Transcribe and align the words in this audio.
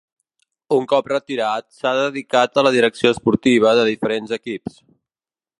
Un 0.77 0.87
cop 0.93 1.09
retirat, 1.11 1.67
s'ha 1.81 1.91
dedicat 2.01 2.59
a 2.63 2.65
la 2.69 2.73
direcció 2.79 3.15
esportiva 3.17 3.77
de 3.81 3.87
diferents 3.93 4.35
equips. 4.43 4.83